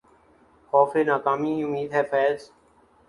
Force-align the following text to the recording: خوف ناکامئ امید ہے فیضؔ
خوف 0.69 0.91
ناکامئ 1.09 1.53
امید 1.65 1.89
ہے 1.95 2.03
فیضؔ 2.11 2.39